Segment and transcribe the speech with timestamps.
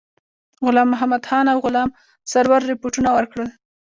[0.65, 1.89] غلام محمدخان او غلام
[2.31, 3.49] سرور رپوټونه ورکړل.